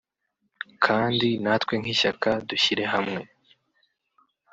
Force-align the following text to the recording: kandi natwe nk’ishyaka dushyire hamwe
kandi 0.85 1.27
natwe 1.43 1.73
nk’ishyaka 1.81 2.29
dushyire 2.49 2.83
hamwe 2.93 3.21